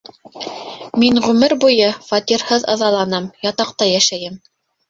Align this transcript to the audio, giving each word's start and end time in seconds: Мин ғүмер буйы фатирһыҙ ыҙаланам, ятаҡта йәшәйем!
Мин 1.03 1.19
ғүмер 1.25 1.55
буйы 1.65 1.91
фатирһыҙ 2.07 2.67
ыҙаланам, 2.77 3.31
ятаҡта 3.51 3.93
йәшәйем! 3.95 4.43